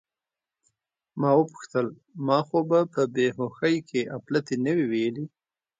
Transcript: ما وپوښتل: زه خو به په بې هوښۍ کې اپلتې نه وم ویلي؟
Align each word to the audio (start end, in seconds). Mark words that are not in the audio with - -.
ما 1.19 1.31
وپوښتل: 1.39 1.87
زه 2.27 2.37
خو 2.47 2.59
به 2.69 2.79
په 2.93 3.01
بې 3.15 3.27
هوښۍ 3.37 3.77
کې 3.89 4.01
اپلتې 4.17 4.55
نه 4.65 4.71
وم 4.77 4.83
ویلي؟ 4.91 5.25